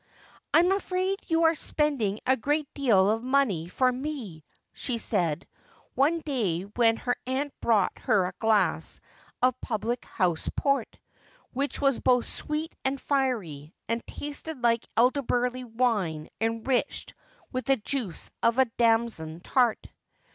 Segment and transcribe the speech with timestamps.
[0.55, 4.43] 'I'm afraid you are spending a great deal of money for me,'
[4.73, 5.47] she said,
[5.93, 8.99] one day when her aunt brought her a glass
[9.43, 10.97] of public house port,
[11.53, 17.13] which was both sweet and fiery, and tasted like elderberry wine enriched
[17.51, 19.85] with the juice of a damson tart.